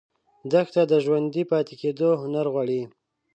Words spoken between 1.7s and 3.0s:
کېدو هنر غواړي.